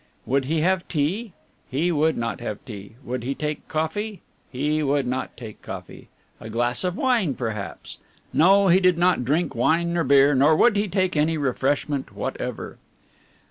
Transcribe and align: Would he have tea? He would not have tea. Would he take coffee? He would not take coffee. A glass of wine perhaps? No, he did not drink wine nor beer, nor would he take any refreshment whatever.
Would 0.25 0.45
he 0.45 0.61
have 0.61 0.87
tea? 0.87 1.33
He 1.69 1.91
would 1.91 2.17
not 2.17 2.39
have 2.41 2.65
tea. 2.65 2.95
Would 3.03 3.21
he 3.23 3.35
take 3.35 3.67
coffee? 3.67 4.21
He 4.51 4.81
would 4.81 5.05
not 5.05 5.37
take 5.37 5.61
coffee. 5.61 6.09
A 6.39 6.49
glass 6.49 6.83
of 6.83 6.97
wine 6.97 7.35
perhaps? 7.35 7.99
No, 8.33 8.67
he 8.69 8.79
did 8.79 8.97
not 8.97 9.23
drink 9.23 9.53
wine 9.53 9.93
nor 9.93 10.03
beer, 10.03 10.33
nor 10.33 10.55
would 10.55 10.75
he 10.75 10.87
take 10.87 11.15
any 11.15 11.37
refreshment 11.37 12.15
whatever. 12.15 12.79